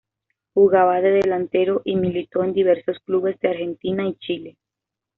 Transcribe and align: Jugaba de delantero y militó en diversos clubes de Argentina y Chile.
Jugaba 0.55 0.99
de 0.99 1.11
delantero 1.11 1.83
y 1.85 1.95
militó 1.95 2.43
en 2.43 2.53
diversos 2.53 2.97
clubes 3.05 3.39
de 3.39 3.49
Argentina 3.49 4.03
y 4.07 4.15
Chile. 4.15 4.57